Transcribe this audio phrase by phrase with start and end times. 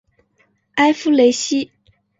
[0.77, 1.69] 埃夫雷西。